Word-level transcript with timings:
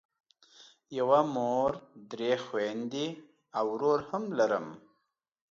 یوه 0.97 1.21
مور 1.33 1.71
درې 2.11 2.33
خویندې 2.45 3.07
او 3.57 3.65
ورور 3.73 3.99
هم 4.09 4.23
لرم. 4.37 4.67